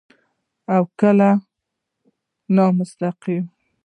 [0.75, 1.39] او کله يې
[2.55, 3.45] نامستقيم